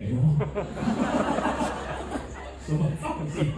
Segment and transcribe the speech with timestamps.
[0.00, 0.16] 哎呦，
[2.66, 3.52] 什么放屁！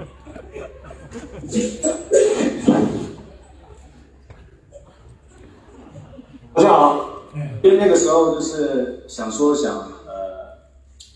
[6.54, 7.08] 大家好，
[7.62, 9.76] 因为那个时候就是想说想
[10.06, 10.58] 呃，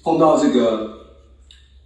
[0.03, 0.91] 碰到这个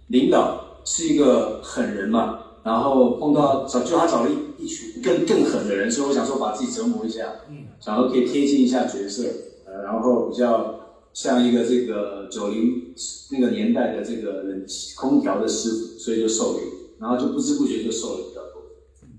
[0.07, 9.23] 领导是一个狠人嘛，然后碰到找就他找了一一群更更狠的人，所以我想说把自己折磨一下，嗯，想说可以贴近一下角色，
[9.65, 10.75] 呃，然后比较
[11.15, 12.93] 像一个这个九零
[13.31, 16.59] 那个年代的这个冷气空调的师傅，所以就瘦了，
[16.99, 18.61] 然后就不知不觉就瘦了比较多。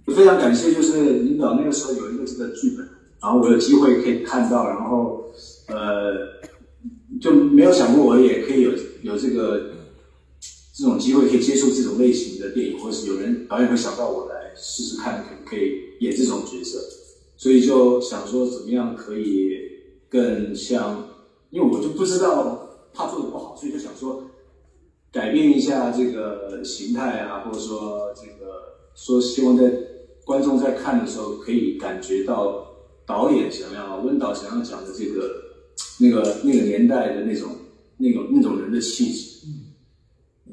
[0.06, 2.86] 我非常感谢，就是领导那个时候有一个这个剧本，
[3.20, 5.32] 然后我有机会可以看到，然后
[5.69, 6.12] 呃
[7.19, 9.70] 就没有想过我也可以有有这个
[10.74, 16.78] 这种机会可以接触这种类型的电影，或是有人导演会想到我来试试看，可可以演这种角色，
[17.38, 19.56] 所以就想说怎么样可以
[20.10, 21.08] 更像，
[21.56, 24.25] 因为我就不知道怕做的不好，所以就想说
[25.11, 28.61] 改变一下这个形态啊，或者说这个
[28.94, 29.72] 说希望在
[30.27, 32.67] 观众在看的时候可以感觉到
[33.06, 35.30] 导演想要温导想要讲的这个
[35.98, 37.48] 那个那个年代的那种
[37.97, 39.47] 那种那种人的气质。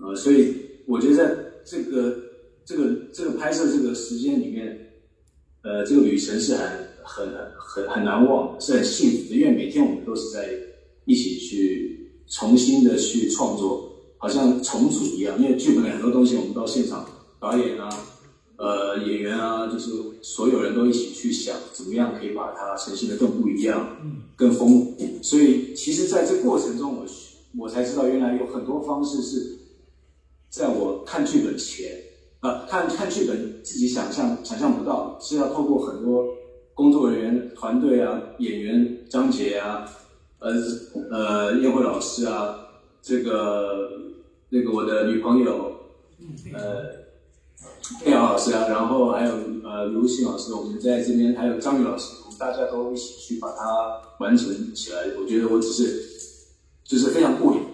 [0.01, 0.55] 呃，所以
[0.87, 2.15] 我觉得在这个
[2.63, 4.93] 这个这个拍摄这个时间里面，
[5.63, 6.69] 呃，这个旅程是很
[7.03, 10.49] 很很很难忘的，是很幸福的，因为每天我们都是在
[11.05, 15.41] 一起去重新的去创作，好像重组一样。
[15.41, 17.05] 因为剧本里很多东西我们到现场，
[17.39, 17.89] 导演啊，
[18.57, 23.97] 呃，演员啊，就是所有人都一起去想，怎么样可以把它呈现的更不一样，
[24.35, 24.97] 更丰富。
[25.21, 27.05] 所以其实在这过程中，我
[27.57, 29.59] 我才知道原来有很多方式是。
[30.53, 31.91] 在我看剧本前，
[32.41, 36.27] 呃，看看剧本自己想象想象不到，是要透过很多
[36.75, 39.89] 工作人员团队啊、演员章节啊、
[40.43, 40.51] 呃
[41.09, 42.67] 呃叶慧老师啊，
[43.01, 43.89] 这个
[44.49, 45.77] 那个我的女朋友，
[46.53, 46.59] 呃
[48.03, 49.33] 佩瑶老师啊，然后还有
[49.63, 54.99] 呃刘欣老师，我们在这边还有张宇老师，我们大家都一起去把它完成起来。
[55.19, 56.03] 我觉得我只是
[56.83, 57.72] 就是非常过瘾，就是。